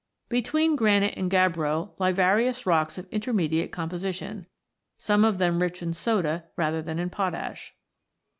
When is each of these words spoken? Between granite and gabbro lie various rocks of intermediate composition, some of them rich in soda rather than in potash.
Between 0.29 0.75
granite 0.75 1.13
and 1.15 1.29
gabbro 1.29 1.91
lie 1.99 2.11
various 2.11 2.65
rocks 2.65 2.97
of 2.97 3.07
intermediate 3.11 3.71
composition, 3.71 4.47
some 4.97 5.23
of 5.23 5.37
them 5.37 5.61
rich 5.61 5.83
in 5.83 5.93
soda 5.93 6.45
rather 6.57 6.81
than 6.81 6.97
in 6.97 7.11
potash. 7.11 7.75